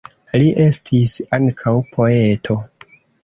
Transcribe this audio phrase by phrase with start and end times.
[0.41, 2.57] Li estis ankaŭ poeto.